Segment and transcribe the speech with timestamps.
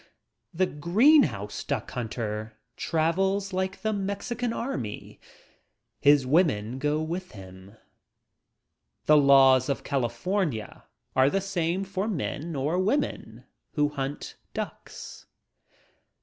[0.51, 5.19] The green house duck hunter travels like the Mexican army.
[5.99, 7.77] His women go with him.
[9.05, 10.85] The laws of California
[11.15, 13.43] are the same for men or women
[13.73, 15.27] who hunt ducks.